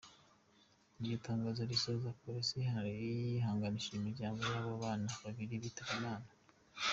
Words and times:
"Iryo 0.99 1.15
tangazo 1.27 1.61
risoza, 1.71 2.17
Polisi 2.21 2.55
yihanganisha 2.99 3.89
imiryango 3.99 4.39
y'aba 4.51 4.73
bana 4.83 5.07
babiri 5.23 5.55
bitabye 5.63 5.95
Imana. 6.01 6.27